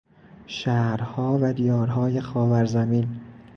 [0.47, 3.21] شهرها و دیارهای خاورزمین